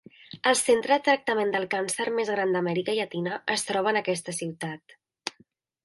El 0.51 0.55
centre 0.59 0.95
de 0.95 1.03
tractament 1.07 1.51
del 1.57 1.67
càncer 1.75 2.07
més 2.21 2.33
gran 2.37 2.55
d'Amèrica 2.57 2.97
Llatina 3.01 3.39
es 3.57 3.69
troba 3.71 3.93
en 3.95 4.01
aquesta 4.03 4.37
ciutat. 4.43 5.01